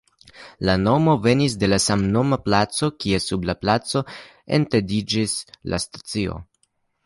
La 0.69 0.75
nomo 0.85 1.13
venis 1.25 1.57
de 1.63 1.69
la 1.73 1.79
samnoma 1.87 2.39
placo, 2.47 2.91
kie 3.05 3.21
sub 3.27 3.47
la 3.51 3.57
placo 3.67 4.03
etendiĝas 4.61 5.39
la 5.75 5.85
stacio. 5.89 6.45